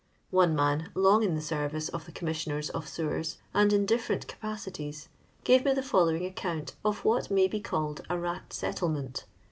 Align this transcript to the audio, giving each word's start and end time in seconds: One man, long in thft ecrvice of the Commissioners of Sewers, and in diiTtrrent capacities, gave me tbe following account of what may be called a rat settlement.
One 0.31 0.55
man, 0.55 0.89
long 0.95 1.21
in 1.21 1.37
thft 1.37 1.69
ecrvice 1.69 1.87
of 1.91 2.07
the 2.07 2.11
Commissioners 2.11 2.71
of 2.71 2.87
Sewers, 2.87 3.37
and 3.53 3.71
in 3.71 3.85
diiTtrrent 3.85 4.25
capacities, 4.25 5.09
gave 5.43 5.63
me 5.63 5.75
tbe 5.75 5.83
following 5.85 6.25
account 6.25 6.73
of 6.83 7.05
what 7.05 7.29
may 7.29 7.47
be 7.47 7.59
called 7.59 8.01
a 8.09 8.17
rat 8.17 8.51
settlement. 8.51 9.25